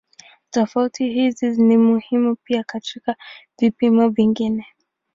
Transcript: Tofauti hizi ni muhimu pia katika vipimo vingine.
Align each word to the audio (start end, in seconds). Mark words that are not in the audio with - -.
Tofauti 0.49 1.09
hizi 1.13 1.49
ni 1.61 1.77
muhimu 1.77 2.35
pia 2.43 2.63
katika 2.63 3.15
vipimo 3.59 4.09
vingine. 4.09 4.65